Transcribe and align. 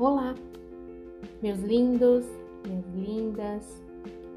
Olá, 0.00 0.32
meus 1.42 1.58
lindos, 1.58 2.24
minhas 2.64 2.86
lindas, 2.94 3.82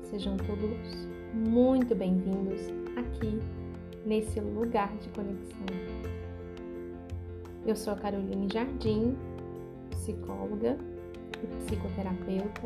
sejam 0.10 0.36
todos 0.36 1.08
muito 1.36 1.94
bem-vindos 1.94 2.62
aqui 2.98 3.40
nesse 4.04 4.40
lugar 4.40 4.92
de 4.98 5.08
conexão. 5.10 5.68
Eu 7.64 7.76
sou 7.76 7.94
a 7.94 7.96
Caroline 7.96 8.48
Jardim, 8.52 9.16
psicóloga 9.92 10.80
e 11.44 11.48
psicoterapeuta. 11.58 12.62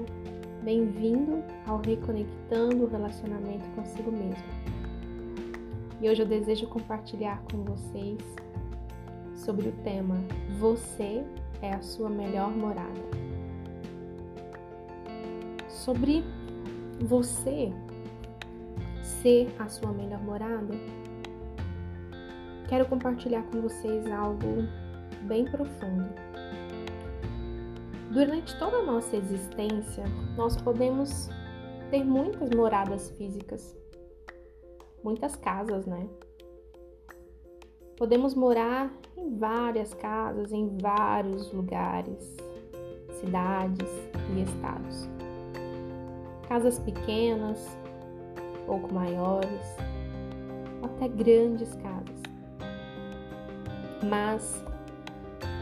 Bem-vindo 0.64 1.44
ao 1.68 1.82
Reconectando 1.82 2.86
o 2.86 2.88
Relacionamento 2.88 3.66
consigo 3.76 4.10
mesmo. 4.10 4.46
E 6.00 6.10
hoje 6.10 6.22
eu 6.22 6.26
desejo 6.26 6.66
compartilhar 6.68 7.44
com 7.52 7.58
vocês 7.58 8.22
sobre 9.36 9.68
o 9.68 9.74
tema 9.84 10.16
Você 10.62 11.26
é 11.62 11.74
a 11.74 11.82
sua 11.82 12.10
melhor 12.10 12.52
morada. 12.52 13.02
Sobre 15.68 16.24
você 17.00 17.72
ser 19.02 19.54
a 19.60 19.68
sua 19.68 19.92
melhor 19.92 20.22
morada, 20.24 20.74
quero 22.68 22.86
compartilhar 22.88 23.44
com 23.44 23.62
vocês 23.62 24.10
algo 24.12 24.64
bem 25.24 25.46
profundo. 25.46 26.10
Durante 28.12 28.58
toda 28.58 28.78
a 28.78 28.84
nossa 28.84 29.18
existência, 29.18 30.06
nós 30.38 30.56
podemos 30.62 31.30
ter 31.92 32.04
muitas 32.04 32.50
moradas 32.52 33.10
físicas, 33.12 33.76
muitas 35.04 35.36
casas, 35.36 35.86
né? 35.86 36.08
Podemos 37.98 38.34
morar 38.34 38.92
em 39.18 39.38
várias 39.38 39.94
casas, 39.94 40.52
em 40.52 40.78
vários 40.78 41.52
lugares, 41.52 42.36
cidades 43.20 43.90
e 44.36 44.42
estados. 44.42 45.10
Casas 46.48 46.80
pequenas, 46.80 47.78
pouco 48.66 48.94
maiores, 48.94 49.78
até 50.84 51.08
grandes 51.08 51.74
casas. 51.76 52.22
Mas 54.08 54.64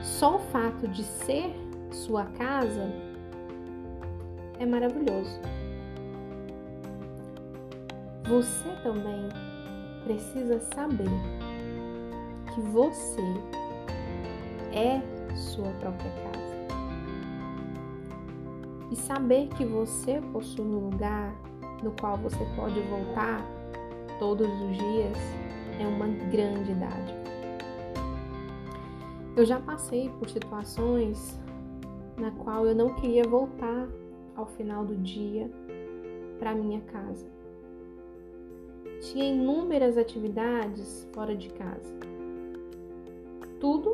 só 0.02 0.36
o 0.36 0.40
fato 0.40 0.88
de 0.88 1.04
ser 1.04 1.54
sua 1.92 2.26
casa 2.26 2.92
é 4.60 4.66
maravilhoso. 4.66 5.40
Você 8.28 8.70
também 8.82 9.30
precisa 10.06 10.60
saber 10.74 11.10
que 12.54 12.62
você 12.62 13.22
é 14.72 15.02
sua 15.36 15.70
própria 15.80 16.12
casa. 16.12 16.44
E 18.92 18.96
saber 18.96 19.48
que 19.50 19.66
você 19.66 20.22
possui 20.32 20.66
um 20.66 20.90
lugar 20.90 21.34
no 21.82 21.92
qual 22.00 22.18
você 22.18 22.46
pode 22.56 22.80
voltar 22.82 23.44
todos 24.20 24.48
os 24.48 24.78
dias 24.78 25.18
é 25.80 25.88
uma 25.88 26.08
grande 26.30 26.74
dádiva. 26.76 27.24
Eu 29.36 29.46
já 29.46 29.60
passei 29.60 30.10
por 30.20 30.30
situações 30.30 31.40
na 32.18 32.30
qual 32.32 32.68
eu 32.68 32.76
não 32.76 32.94
queria 32.94 33.24
voltar 33.24 33.88
ao 34.36 34.46
final 34.46 34.86
do 34.86 34.96
dia 34.98 35.50
para 36.38 36.54
minha 36.54 36.82
casa. 36.82 37.26
Tinha 39.02 39.34
inúmeras 39.34 39.98
atividades 39.98 41.08
fora 41.14 41.36
de 41.36 41.50
casa 41.50 42.13
tudo 43.64 43.94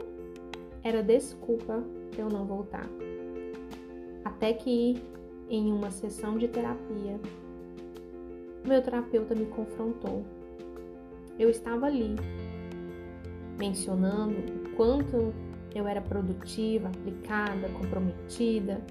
era 0.83 1.03
desculpa 1.03 1.83
para 2.09 2.21
eu 2.21 2.27
não 2.27 2.43
voltar. 2.43 2.89
Até 4.25 4.51
que 4.51 4.99
em 5.47 5.71
uma 5.71 5.91
sessão 5.91 6.39
de 6.39 6.47
terapia, 6.47 7.19
meu 8.65 8.81
terapeuta 8.81 9.35
me 9.35 9.45
confrontou. 9.45 10.25
Eu 11.37 11.51
estava 11.51 11.85
ali, 11.85 12.15
mencionando 13.59 14.37
o 14.39 14.75
quanto 14.75 15.31
eu 15.75 15.87
era 15.87 16.01
produtiva, 16.01 16.87
aplicada, 16.87 17.69
comprometida 17.69 18.81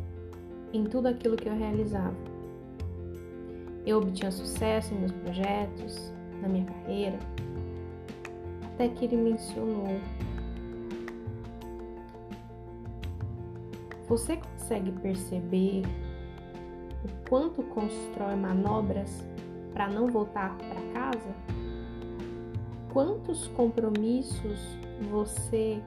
em 0.72 0.84
tudo 0.84 1.08
aquilo 1.08 1.36
que 1.36 1.48
eu 1.48 1.56
realizava. 1.56 2.14
Eu 3.84 3.98
obtinha 3.98 4.30
sucesso 4.30 4.94
em 4.94 4.98
meus 5.00 5.12
projetos, 5.12 6.12
na 6.40 6.48
minha 6.48 6.66
carreira, 6.66 7.18
até 8.62 8.86
que 8.86 9.06
ele 9.06 9.16
mencionou 9.16 9.98
Você 14.08 14.38
consegue 14.38 14.90
perceber 14.90 15.82
o 17.04 17.28
quanto 17.28 17.62
constrói 17.62 18.34
manobras 18.36 19.22
para 19.74 19.86
não 19.86 20.06
voltar 20.06 20.56
para 20.56 20.92
casa? 20.94 21.34
Quantos 22.90 23.48
compromissos 23.48 24.58
você 25.10 25.82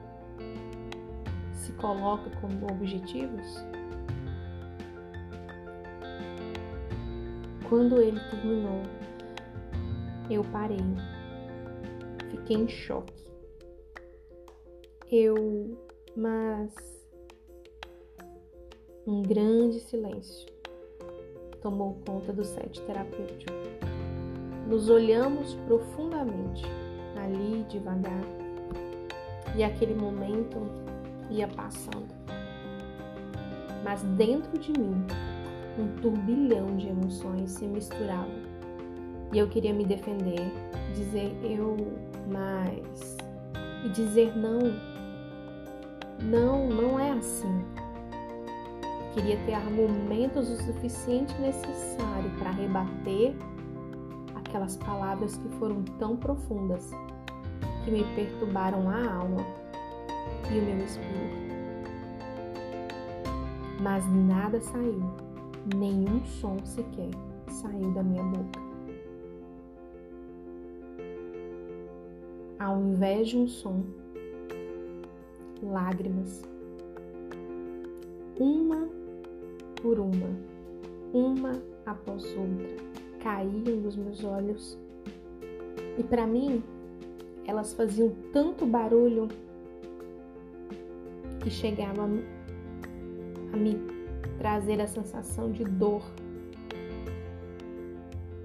se 1.52 1.72
coloca 1.72 2.30
como 2.40 2.64
objetivos? 2.70 3.64
Quando 7.68 8.00
ele 8.00 8.20
terminou, 8.30 8.82
eu 10.30 10.44
parei, 10.44 10.78
fiquei 12.30 12.56
em 12.56 12.68
choque. 12.68 13.24
Eu, 15.10 15.76
mas 16.16 17.01
um 19.06 19.20
grande 19.20 19.80
silêncio 19.80 20.46
tomou 21.60 21.98
conta 22.06 22.32
do 22.32 22.44
set 22.44 22.80
terapêutico. 22.82 23.52
Nos 24.68 24.88
olhamos 24.88 25.54
profundamente, 25.66 26.64
ali 27.16 27.64
devagar, 27.68 28.22
e 29.56 29.64
aquele 29.64 29.94
momento 29.94 30.58
ia 31.30 31.48
passando. 31.48 32.14
Mas 33.84 34.02
dentro 34.02 34.56
de 34.58 34.72
mim, 34.72 35.04
um 35.78 36.00
turbilhão 36.00 36.76
de 36.76 36.88
emoções 36.88 37.50
se 37.50 37.64
misturavam. 37.64 38.52
E 39.32 39.38
eu 39.38 39.48
queria 39.48 39.74
me 39.74 39.84
defender, 39.84 40.52
dizer 40.94 41.36
eu 41.42 41.76
mais 42.30 43.16
e 43.84 43.88
dizer 43.88 44.36
não. 44.36 44.60
Não, 46.22 46.68
não 46.68 47.00
é 47.00 47.10
assim. 47.10 47.81
Queria 49.14 49.36
ter 49.44 49.52
argumentos 49.52 50.48
o 50.48 50.56
suficiente 50.62 51.34
necessário 51.38 52.30
para 52.38 52.50
rebater 52.50 53.34
aquelas 54.34 54.76
palavras 54.78 55.36
que 55.36 55.48
foram 55.58 55.82
tão 55.98 56.16
profundas, 56.16 56.90
que 57.84 57.90
me 57.90 58.04
perturbaram 58.14 58.88
a 58.88 59.14
alma 59.14 59.44
e 60.50 60.58
o 60.58 60.62
meu 60.62 60.84
espírito. 60.84 61.42
Mas 63.82 64.06
nada 64.12 64.60
saiu, 64.60 65.02
nenhum 65.76 66.24
som 66.24 66.56
sequer 66.64 67.10
saiu 67.48 67.90
da 67.92 68.02
minha 68.02 68.22
boca. 68.22 68.60
Ao 72.58 72.80
invés 72.80 73.28
de 73.28 73.36
um 73.36 73.46
som, 73.46 73.82
lágrimas. 75.62 76.42
Uma 78.38 79.01
por 79.82 79.98
uma, 79.98 80.30
uma 81.12 81.60
após 81.84 82.24
outra, 82.36 82.76
caíam 83.20 83.80
dos 83.82 83.96
meus 83.96 84.22
olhos. 84.24 84.78
E 85.98 86.02
para 86.04 86.26
mim, 86.26 86.62
elas 87.44 87.74
faziam 87.74 88.12
tanto 88.32 88.64
barulho 88.64 89.28
que 91.40 91.50
chegava 91.50 92.04
a 92.04 93.56
me 93.56 93.76
trazer 94.38 94.80
a 94.80 94.86
sensação 94.86 95.50
de 95.50 95.64
dor 95.64 96.02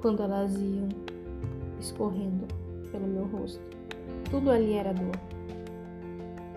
quando 0.02 0.24
elas 0.24 0.54
iam 0.56 0.90
escorrendo 1.80 2.48
pelo 2.92 3.08
meu 3.08 3.26
rosto. 3.26 3.62
Tudo 4.30 4.50
ali 4.50 4.74
era 4.74 4.94
dor. 4.94 5.16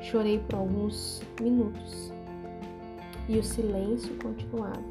Chorei 0.01 0.39
por 0.39 0.57
alguns 0.57 1.23
minutos 1.41 2.13
e 3.31 3.39
o 3.39 3.45
silêncio 3.45 4.17
continuava. 4.17 4.83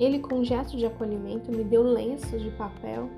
Ele, 0.00 0.18
com 0.20 0.36
um 0.36 0.44
gesto 0.44 0.74
de 0.78 0.86
acolhimento, 0.86 1.52
me 1.52 1.62
deu 1.62 1.82
lenços 1.82 2.42
de 2.42 2.50
papel 2.52 3.10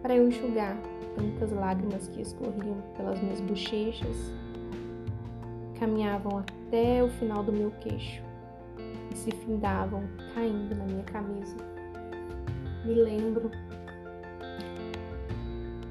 para 0.00 0.14
eu 0.14 0.28
enxugar 0.28 0.80
tantas 1.16 1.50
lágrimas 1.50 2.06
que 2.08 2.22
escorriam 2.22 2.80
pelas 2.96 3.20
minhas 3.20 3.40
bochechas, 3.40 4.32
caminhavam 5.80 6.38
até 6.38 7.02
o 7.02 7.08
final 7.08 7.42
do 7.42 7.52
meu 7.52 7.72
queixo 7.80 8.22
e 9.12 9.16
se 9.16 9.32
findavam 9.32 10.04
caindo 10.32 10.72
na 10.76 10.84
minha 10.84 11.02
camisa. 11.02 11.56
Me 12.84 12.94
lembro, 12.94 13.50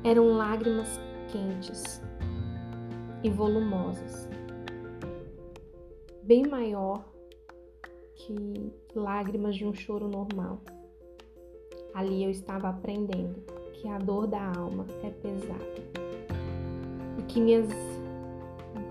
eram 0.05 0.31
lágrimas 0.31 0.97
quentes 1.27 2.01
e 3.21 3.29
volumosas 3.29 4.29
bem 6.29 6.45
maior 6.45 7.03
que 8.13 8.71
lágrimas 8.93 9.55
de 9.55 9.65
um 9.65 9.73
choro 9.73 10.07
normal. 10.07 10.61
Ali 11.91 12.23
eu 12.23 12.29
estava 12.29 12.69
aprendendo 12.69 13.41
que 13.73 13.87
a 13.87 13.97
dor 13.97 14.27
da 14.27 14.39
alma 14.55 14.85
é 15.01 15.09
pesada 15.09 15.57
e 17.17 17.23
que 17.23 17.41
minhas 17.41 17.67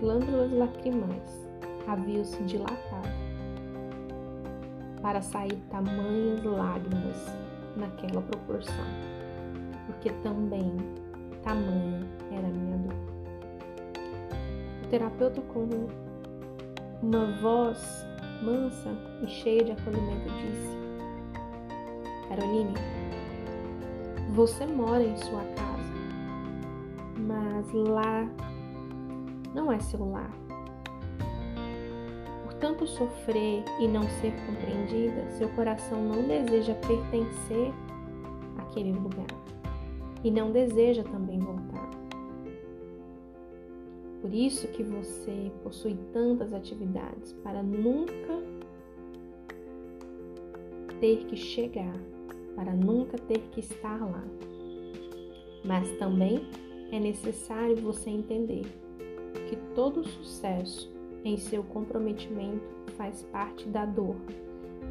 glândulas 0.01 0.51
lacrimais 0.51 1.49
haviam 1.87 2.25
se 2.25 2.43
dilatado 2.43 3.07
para 5.01 5.21
sair 5.21 5.55
tamanhas 5.69 6.43
lágrimas 6.43 7.15
naquela 7.77 8.21
proporção, 8.21 8.85
porque 9.87 10.11
também 10.23 10.75
tamanha 11.41 12.05
era 12.33 12.49
minha 12.49 12.77
dor. 12.79 12.95
O 14.83 14.87
terapeuta, 14.89 15.41
com 15.43 16.08
uma 17.01 17.25
voz 17.41 18.05
mansa 18.41 18.89
e 19.21 19.27
cheia 19.27 19.63
de 19.63 19.71
acolhimento, 19.71 20.29
disse: 20.29 20.77
Caroline, 22.27 22.73
você 24.33 24.65
mora 24.65 25.03
em 25.03 25.17
sua 25.17 25.43
casa, 25.55 25.93
mas 27.17 27.71
lá 27.73 28.27
não 29.53 29.71
é 29.71 29.79
seu 29.79 30.09
lar. 30.09 30.31
Por 32.43 32.53
tanto 32.55 32.85
sofrer 32.87 33.63
e 33.79 33.87
não 33.87 34.03
ser 34.21 34.33
compreendida, 34.45 35.29
seu 35.31 35.49
coração 35.49 36.03
não 36.03 36.23
deseja 36.27 36.73
pertencer 36.75 37.73
àquele 38.57 38.91
lugar 38.91 39.27
e 40.23 40.29
não 40.29 40.51
deseja 40.51 41.03
também 41.03 41.39
voltar. 41.39 41.58
Por 44.21 44.33
isso 44.33 44.67
que 44.67 44.83
você 44.83 45.51
possui 45.63 45.97
tantas 46.11 46.53
atividades 46.53 47.33
para 47.43 47.63
nunca 47.63 48.43
ter 50.99 51.25
que 51.25 51.37
chegar, 51.37 51.95
para 52.55 52.73
nunca 52.73 53.17
ter 53.17 53.39
que 53.51 53.61
estar 53.61 53.99
lá. 53.99 54.23
Mas 55.63 55.89
também 55.97 56.47
é 56.91 56.99
necessário 56.99 57.77
você 57.77 58.09
entender 58.09 58.65
que 59.47 59.55
todo 59.73 60.03
sucesso 60.03 60.91
em 61.23 61.37
seu 61.37 61.63
comprometimento 61.63 62.67
faz 62.97 63.23
parte 63.31 63.67
da 63.67 63.85
dor 63.85 64.15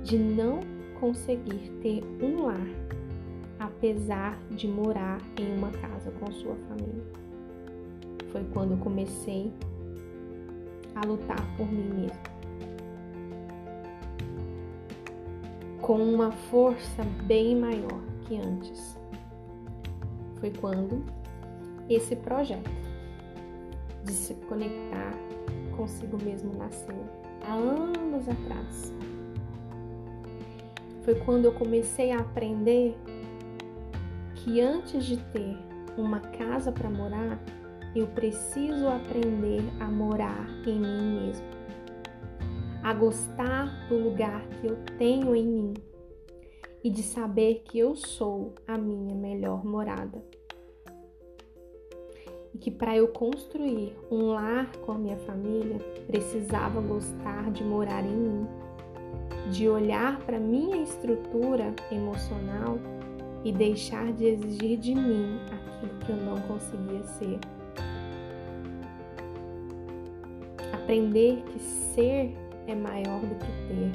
de 0.02 0.18
não 0.18 0.60
conseguir 1.00 1.70
ter 1.82 2.02
um 2.22 2.46
lar, 2.46 2.66
apesar 3.58 4.38
de 4.50 4.66
morar 4.66 5.20
em 5.38 5.56
uma 5.56 5.70
casa 5.70 6.10
com 6.12 6.30
sua 6.32 6.54
família. 6.54 7.27
Foi 8.32 8.44
quando 8.52 8.72
eu 8.72 8.78
comecei 8.78 9.52
a 10.94 11.06
lutar 11.06 11.56
por 11.56 11.70
mim 11.70 11.88
mesma. 12.00 12.38
Com 15.80 16.02
uma 16.02 16.30
força 16.32 17.02
bem 17.24 17.56
maior 17.56 18.00
que 18.26 18.36
antes. 18.36 18.96
Foi 20.40 20.50
quando 20.50 21.04
esse 21.88 22.14
projeto 22.14 22.70
de 24.04 24.12
se 24.12 24.34
conectar 24.34 25.12
consigo 25.76 26.22
mesmo 26.22 26.54
nasceu 26.56 26.96
há 27.46 27.54
anos 27.54 28.28
atrás. 28.28 28.92
Foi 31.04 31.14
quando 31.14 31.46
eu 31.46 31.52
comecei 31.52 32.10
a 32.12 32.18
aprender 32.18 32.94
que 34.34 34.60
antes 34.60 35.04
de 35.04 35.16
ter 35.16 35.56
uma 35.96 36.20
casa 36.20 36.70
para 36.70 36.90
morar, 36.90 37.38
eu 37.98 38.06
preciso 38.06 38.88
aprender 38.88 39.62
a 39.80 39.86
morar 39.86 40.46
em 40.66 40.78
mim 40.78 41.20
mesmo, 41.20 41.46
a 42.82 42.94
gostar 42.94 43.88
do 43.88 43.98
lugar 43.98 44.46
que 44.48 44.66
eu 44.66 44.76
tenho 44.98 45.34
em 45.34 45.46
mim 45.46 45.74
e 46.82 46.90
de 46.90 47.02
saber 47.02 47.62
que 47.64 47.78
eu 47.78 47.96
sou 47.96 48.54
a 48.66 48.78
minha 48.78 49.14
melhor 49.14 49.64
morada 49.64 50.22
e 52.54 52.58
que 52.58 52.70
para 52.70 52.96
eu 52.96 53.08
construir 53.08 53.96
um 54.10 54.28
lar 54.28 54.70
com 54.78 54.92
a 54.92 54.98
minha 54.98 55.16
família, 55.18 55.78
precisava 56.06 56.80
gostar 56.80 57.50
de 57.50 57.62
morar 57.64 58.04
em 58.04 58.16
mim, 58.16 58.46
de 59.50 59.68
olhar 59.68 60.18
para 60.20 60.38
minha 60.38 60.76
estrutura 60.82 61.74
emocional 61.90 62.78
e 63.44 63.52
deixar 63.52 64.12
de 64.12 64.24
exigir 64.24 64.78
de 64.78 64.94
mim 64.94 65.38
aquilo 65.52 65.98
que 65.98 66.10
eu 66.10 66.16
não 66.16 66.36
conseguia 66.42 67.02
ser. 67.02 67.57
Aprender 70.88 71.42
que 71.42 71.58
ser 71.58 72.34
é 72.66 72.74
maior 72.74 73.20
do 73.20 73.34
que 73.34 73.52
ter, 73.68 73.92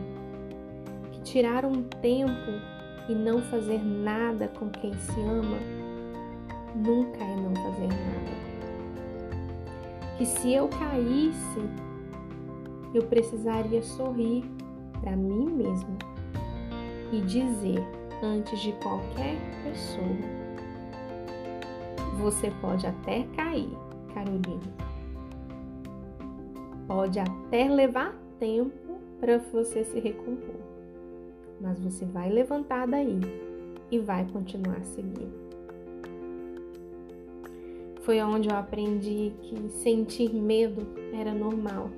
que 1.11 1.21
tirar 1.21 1.65
um 1.65 1.81
tempo 1.81 2.51
e 3.09 3.15
não 3.15 3.41
fazer 3.41 3.83
nada 3.83 4.47
com 4.47 4.69
quem 4.69 4.93
se 4.93 5.19
ama 5.21 5.57
nunca 6.75 7.23
é 7.23 7.35
não 7.35 7.55
fazer 7.55 7.87
nada. 7.87 8.31
Que 10.19 10.23
se 10.23 10.53
eu 10.53 10.67
caísse, 10.67 11.67
eu 12.93 13.01
precisaria 13.07 13.81
sorrir 13.81 14.45
para 15.01 15.15
mim 15.15 15.49
mesmo 15.49 15.97
e 17.11 17.21
dizer 17.21 17.83
antes 18.21 18.59
de 18.59 18.71
qualquer 18.73 19.35
pessoa: 19.63 20.15
Você 22.19 22.51
pode 22.61 22.85
até 22.85 23.23
cair, 23.35 23.75
Carolina. 24.13 24.92
Pode 26.87 27.19
até 27.19 27.69
levar 27.69 28.13
tempo 28.39 28.99
para 29.19 29.37
você 29.37 29.83
se 29.85 29.99
recompor, 29.99 30.55
mas 31.61 31.79
você 31.79 32.05
vai 32.05 32.29
levantar 32.29 32.87
daí 32.87 33.19
e 33.89 33.99
vai 33.99 34.25
continuar 34.31 34.83
seguindo. 34.83 35.43
Foi 38.01 38.21
onde 38.21 38.49
eu 38.49 38.55
aprendi 38.55 39.31
que 39.41 39.69
sentir 39.69 40.33
medo 40.33 40.85
era 41.13 41.33
normal, 41.33 41.89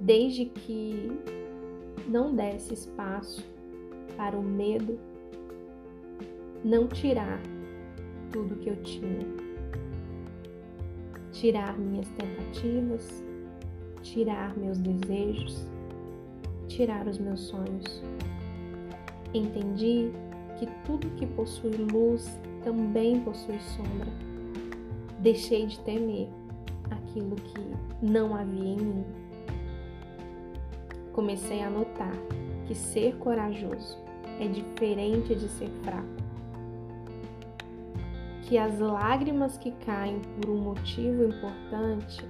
desde 0.00 0.46
que 0.46 1.12
não 2.08 2.34
desse 2.34 2.72
espaço 2.72 3.44
para 4.16 4.38
o 4.38 4.42
medo 4.42 4.98
não 6.64 6.88
tirar 6.88 7.40
tudo 8.32 8.56
que 8.56 8.70
eu 8.70 8.76
tinha, 8.82 9.26
tirar 11.32 11.78
minhas 11.78 12.08
tentativas, 12.10 13.22
tirar 14.02 14.56
meus 14.56 14.78
desejos, 14.78 15.66
tirar 16.68 17.06
os 17.06 17.18
meus 17.18 17.40
sonhos. 17.40 18.02
Entendi 19.32 20.10
que 20.58 20.66
tudo 20.84 21.08
que 21.16 21.26
possui 21.26 21.70
luz 21.70 22.38
também 22.62 23.20
possui 23.20 23.58
sombra 23.60 24.30
deixei 25.20 25.66
de 25.66 25.78
temer 25.80 26.28
aquilo 26.90 27.36
que 27.36 27.60
não 28.02 28.34
havia 28.34 28.72
em 28.72 28.76
mim. 28.76 29.04
Comecei 31.12 31.62
a 31.62 31.70
notar 31.70 32.14
que 32.66 32.74
ser 32.74 33.16
corajoso 33.16 33.98
é 34.40 34.48
diferente 34.48 35.34
de 35.34 35.48
ser 35.48 35.68
fraco. 35.82 36.08
Que 38.42 38.56
as 38.58 38.78
lágrimas 38.78 39.58
que 39.58 39.70
caem 39.84 40.20
por 40.20 40.50
um 40.50 40.58
motivo 40.58 41.24
importante 41.24 42.24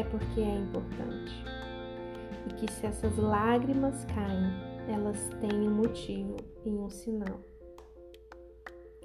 é 0.00 0.04
porque 0.04 0.40
é 0.40 0.56
importante. 0.56 1.44
E 2.48 2.54
que 2.54 2.72
se 2.72 2.86
essas 2.86 3.16
lágrimas 3.16 4.04
caem, 4.06 4.52
elas 4.88 5.28
têm 5.40 5.68
um 5.68 5.74
motivo 5.74 6.36
e 6.64 6.70
um 6.70 6.90
sinal 6.90 7.40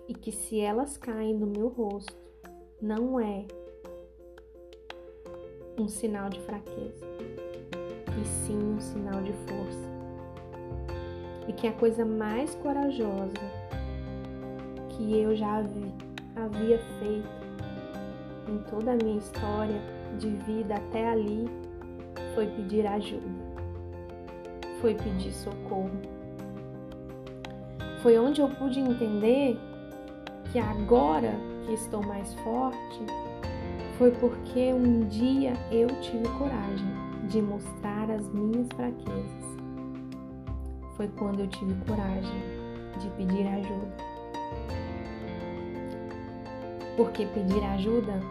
e 0.08 0.14
que 0.14 0.32
se 0.32 0.60
elas 0.60 0.98
caem 0.98 1.34
no 1.34 1.48
meu 1.48 1.68
rosto, 1.68 2.16
não 2.82 3.20
é 3.20 3.46
um 5.80 5.88
sinal 5.88 6.30
de 6.30 6.40
fraqueza, 6.42 7.06
e 8.22 8.26
sim 8.26 8.58
um 8.58 8.80
sinal 8.80 9.22
de 9.24 9.34
força. 9.34 9.96
E 11.48 11.54
que 11.54 11.68
a 11.68 11.74
coisa 11.74 12.06
mais 12.06 12.54
corajosa 12.56 13.34
que 14.90 15.20
eu 15.20 15.36
já 15.36 15.62
vi, 15.62 15.94
havia 16.36 16.80
feito 17.00 17.46
em 18.48 18.58
toda 18.70 18.94
a 18.94 18.96
minha 18.96 19.18
história 19.18 19.95
de 20.16 20.30
vida 20.30 20.76
até 20.76 21.10
ali 21.10 21.46
foi 22.34 22.48
pedir 22.48 22.86
ajuda, 22.86 23.30
foi 24.82 24.96
pedir 24.96 25.32
socorro. 25.32 25.92
Foi 28.02 28.18
onde 28.20 28.42
eu 28.42 28.50
pude 28.50 28.80
entender 28.80 29.58
que 30.52 30.60
agora 30.60 31.34
que 31.66 31.74
estou 31.74 32.04
mais 32.04 32.34
forte 32.36 33.06
foi 33.98 34.12
porque 34.12 34.74
um 34.74 35.08
dia 35.08 35.54
eu 35.72 35.88
tive 36.02 36.28
coragem 36.38 36.88
de 37.30 37.42
mostrar 37.42 38.12
as 38.12 38.28
minhas 38.30 38.68
fraquezas. 38.76 39.46
Foi 40.96 41.08
quando 41.18 41.40
eu 41.42 41.48
tive 41.48 41.74
coragem 41.86 42.42
de 43.00 43.10
pedir 43.12 43.48
ajuda. 43.48 43.96
Porque 46.96 47.26
pedir 47.26 47.64
ajuda 47.64 48.22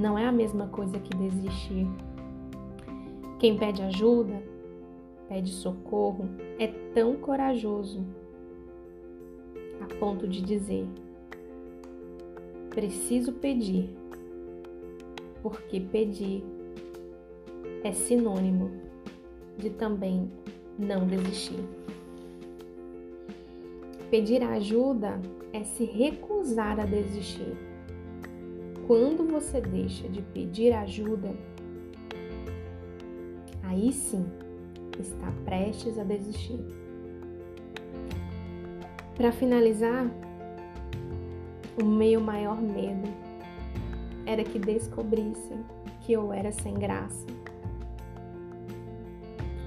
não 0.00 0.18
é 0.18 0.26
a 0.26 0.32
mesma 0.32 0.66
coisa 0.68 0.98
que 0.98 1.14
desistir. 1.14 1.86
Quem 3.38 3.56
pede 3.58 3.82
ajuda, 3.82 4.42
pede 5.28 5.50
socorro, 5.50 6.26
é 6.58 6.68
tão 6.94 7.16
corajoso 7.16 8.02
a 9.80 9.94
ponto 9.96 10.26
de 10.26 10.40
dizer: 10.40 10.86
preciso 12.70 13.32
pedir, 13.34 13.90
porque 15.42 15.80
pedir 15.80 16.42
é 17.84 17.92
sinônimo 17.92 18.70
de 19.58 19.68
também 19.68 20.30
não 20.78 21.06
desistir. 21.06 21.62
Pedir 24.10 24.42
ajuda 24.42 25.20
é 25.52 25.62
se 25.62 25.84
recusar 25.84 26.80
a 26.80 26.86
desistir. 26.86 27.54
Quando 28.90 29.24
você 29.24 29.60
deixa 29.60 30.08
de 30.08 30.20
pedir 30.20 30.72
ajuda, 30.72 31.32
aí 33.62 33.92
sim 33.92 34.26
está 34.98 35.32
prestes 35.44 35.96
a 35.96 36.02
desistir. 36.02 36.58
Para 39.14 39.30
finalizar, 39.30 40.10
o 41.80 41.84
meu 41.84 42.20
maior 42.20 42.60
medo 42.60 43.08
era 44.26 44.42
que 44.42 44.58
descobrissem 44.58 45.64
que 46.00 46.12
eu 46.12 46.32
era 46.32 46.50
sem 46.50 46.74
graça. 46.74 47.26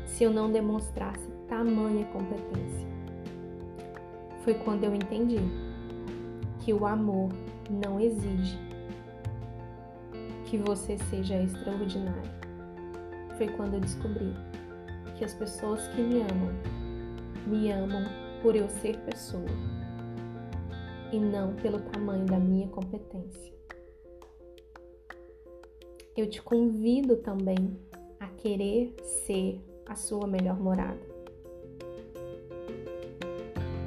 Se 0.06 0.25
eu 0.25 0.34
não 0.34 0.51
demonstrasse 0.51 1.30
tamanha 1.48 2.03
competência. 2.08 2.89
Foi 4.44 4.53
quando 4.53 4.84
eu 4.84 4.94
entendi 4.94 5.39
que 6.60 6.74
o 6.74 6.86
amor 6.86 7.30
não 7.70 8.01
exige 8.01 8.62
que 10.54 10.58
você 10.60 11.00
seja 11.10 11.42
extraordinário. 11.42 12.30
Foi 13.40 13.48
quando 13.48 13.74
eu 13.74 13.80
descobri 13.80 14.36
que 15.18 15.26
as 15.26 15.34
pessoas 15.34 15.88
que 15.88 16.00
me 16.00 16.22
amam, 16.22 16.54
me 17.48 17.72
amam 17.72 18.04
por 18.44 18.56
eu 18.56 18.70
ser 18.70 19.00
pessoa 19.00 19.50
e 21.12 21.18
não 21.18 21.56
pelo 21.56 21.80
tamanho 21.80 22.28
da 22.28 22.38
minha 22.38 22.68
competência. 22.68 23.52
Eu 26.16 26.30
te 26.30 26.40
convido 26.40 27.16
também 27.16 27.76
a 28.20 28.28
querer 28.28 28.94
ser 29.26 29.60
a 29.88 29.96
sua 29.96 30.28
melhor 30.28 30.60
morada. 30.60 31.02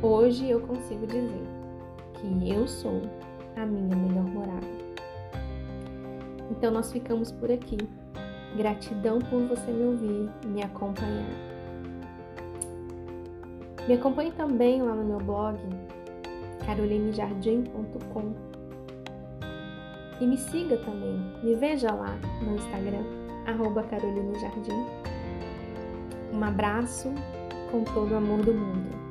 Hoje 0.02 0.50
eu 0.50 0.60
consigo 0.62 1.06
dizer 1.06 1.46
que 2.14 2.50
eu 2.50 2.66
sou 2.66 3.02
a 3.54 3.64
minha 3.64 3.94
melhor 3.94 4.24
morada. 4.24 4.85
Então 6.50 6.70
nós 6.70 6.92
ficamos 6.92 7.32
por 7.32 7.50
aqui. 7.50 7.78
Gratidão 8.56 9.18
por 9.18 9.42
você 9.42 9.70
me 9.70 9.84
ouvir, 9.84 10.30
me 10.46 10.62
acompanhar. 10.62 11.56
Me 13.86 13.94
acompanhe 13.94 14.32
também 14.32 14.82
lá 14.82 14.94
no 14.94 15.04
meu 15.04 15.18
blog 15.18 15.58
carolinejardim.com. 16.64 18.34
E 20.20 20.26
me 20.26 20.36
siga 20.36 20.78
também, 20.78 21.20
me 21.42 21.54
veja 21.54 21.92
lá 21.92 22.18
no 22.42 22.56
Instagram, 22.56 23.04
arroba. 23.46 23.84
Um 26.32 26.42
abraço 26.42 27.12
com 27.70 27.84
todo 27.84 28.12
o 28.12 28.16
amor 28.16 28.42
do 28.42 28.54
mundo. 28.54 29.05